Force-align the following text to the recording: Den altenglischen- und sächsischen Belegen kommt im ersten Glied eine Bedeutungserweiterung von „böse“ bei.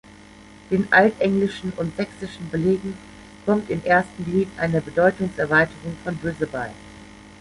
Den 0.71 0.87
altenglischen- 0.91 1.73
und 1.77 1.95
sächsischen 1.95 2.49
Belegen 2.49 2.95
kommt 3.45 3.69
im 3.69 3.85
ersten 3.85 4.25
Glied 4.25 4.47
eine 4.57 4.81
Bedeutungserweiterung 4.81 5.95
von 6.03 6.15
„böse“ 6.17 6.47
bei. 6.47 6.71